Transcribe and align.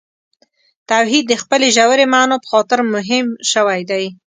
توحید 0.89 1.23
د 1.27 1.33
خپلې 1.41 1.67
ژورې 1.77 2.05
معنا 2.13 2.35
په 2.41 2.47
خاطر 2.51 2.79
مهم 2.93 3.27
شوی 3.51 3.81
دی. 3.89 4.05